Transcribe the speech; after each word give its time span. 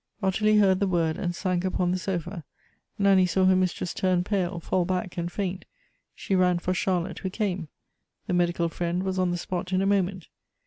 Ottilie 0.23 0.57
heard 0.57 0.79
the 0.79 0.87
word, 0.87 1.15
and 1.19 1.35
sank 1.35 1.63
upon 1.63 1.91
the 1.91 1.99
sofa. 1.99 2.43
Nanny 2.97 3.27
saw 3.27 3.45
her 3.45 3.55
mistress 3.55 3.93
turn 3.93 4.23
pale, 4.23 4.59
fall 4.59 4.83
back, 4.83 5.15
and 5.15 5.31
faint. 5.31 5.65
She 6.15 6.33
ran 6.35 6.57
for 6.57 6.73
Charlotte, 6.73 7.19
who 7.19 7.29
came. 7.29 7.67
The 8.25 8.33
medical 8.33 8.67
friend 8.67 9.03
was 9.03 9.19
on 9.19 9.29
the 9.29 9.37
spot 9.37 9.71
in 9.71 9.79
a 9.83 9.85
moment. 9.85 10.27